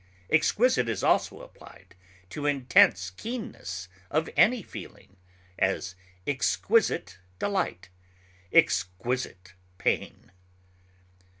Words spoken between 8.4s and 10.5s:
exquisite pain.